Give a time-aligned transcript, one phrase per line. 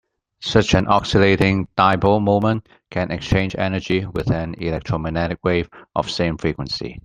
[0.39, 6.99] Such an oscillating dipole moment can exchange energy with an electromagnetic wave of same frequency.